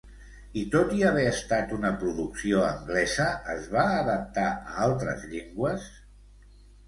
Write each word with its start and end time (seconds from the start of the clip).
I 0.59 0.61
tot 0.75 0.93
i 0.99 1.03
haver 1.07 1.25
estat 1.31 1.73
una 1.75 1.89
producció 2.03 2.63
anglesa, 2.69 3.27
es 3.55 3.69
va 3.75 3.85
adaptar 3.97 4.47
a 4.55 4.75
altres 4.89 5.27
llengües? 5.35 5.85